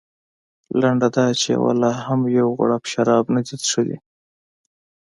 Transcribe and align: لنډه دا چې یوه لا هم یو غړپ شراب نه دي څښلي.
لنډه 0.79 1.07
دا 1.15 1.25
چې 1.39 1.47
یوه 1.55 1.71
لا 1.81 1.91
هم 2.05 2.21
یو 2.37 2.47
غړپ 2.59 2.83
شراب 2.91 3.25
نه 3.35 3.41
دي 3.45 3.55
څښلي. 3.61 3.97